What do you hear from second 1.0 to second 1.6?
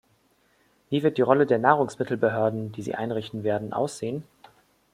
wird die Rolle der